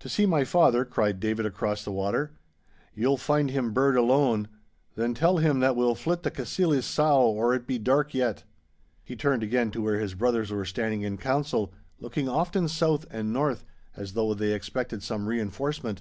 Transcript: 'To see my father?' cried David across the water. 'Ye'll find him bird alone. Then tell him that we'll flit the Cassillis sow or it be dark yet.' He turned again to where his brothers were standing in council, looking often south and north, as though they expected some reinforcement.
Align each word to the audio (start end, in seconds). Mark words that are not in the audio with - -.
'To 0.00 0.08
see 0.08 0.24
my 0.24 0.44
father?' 0.44 0.86
cried 0.86 1.20
David 1.20 1.44
across 1.44 1.84
the 1.84 1.92
water. 1.92 2.30
'Ye'll 2.94 3.18
find 3.18 3.50
him 3.50 3.74
bird 3.74 3.98
alone. 3.98 4.48
Then 4.94 5.12
tell 5.12 5.36
him 5.36 5.60
that 5.60 5.76
we'll 5.76 5.94
flit 5.94 6.22
the 6.22 6.30
Cassillis 6.30 6.86
sow 6.86 7.20
or 7.20 7.52
it 7.54 7.66
be 7.66 7.78
dark 7.78 8.14
yet.' 8.14 8.44
He 9.04 9.14
turned 9.14 9.42
again 9.42 9.70
to 9.72 9.82
where 9.82 9.98
his 10.00 10.14
brothers 10.14 10.50
were 10.50 10.64
standing 10.64 11.02
in 11.02 11.18
council, 11.18 11.74
looking 12.00 12.30
often 12.30 12.66
south 12.66 13.04
and 13.10 13.30
north, 13.30 13.66
as 13.94 14.14
though 14.14 14.32
they 14.32 14.54
expected 14.54 15.02
some 15.02 15.26
reinforcement. 15.28 16.00